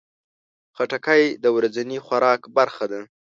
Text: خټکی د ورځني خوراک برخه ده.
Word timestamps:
خټکی 0.75 1.23
د 1.43 1.45
ورځني 1.55 1.97
خوراک 2.05 2.41
برخه 2.57 2.85
ده. 2.91 3.01